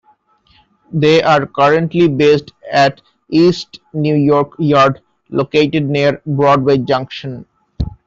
They 0.91 1.21
are 1.21 1.45
currently 1.45 2.07
based 2.07 2.53
at 2.71 3.01
East 3.29 3.81
New 3.93 4.15
York 4.15 4.53
Yard, 4.57 4.99
located 5.29 5.87
near 5.87 6.19
Broadway 6.25 6.79
Junction. 6.79 7.45